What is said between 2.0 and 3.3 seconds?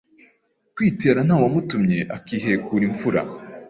akihekura imfura